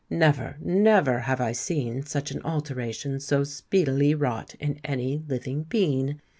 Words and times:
Never—never 0.09 1.19
have 1.19 1.39
I 1.39 1.51
seen 1.51 2.01
such 2.01 2.31
an 2.31 2.41
alteration 2.41 3.19
so 3.19 3.43
speedily 3.43 4.15
wrought 4.15 4.55
in 4.55 4.79
any 4.83 5.23
living 5.27 5.61
being! 5.61 6.19